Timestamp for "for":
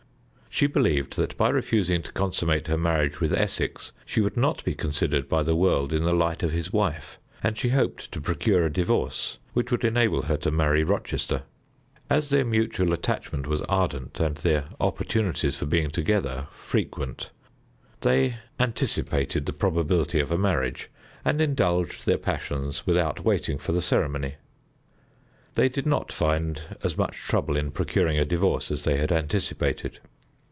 15.55-15.65, 23.57-23.71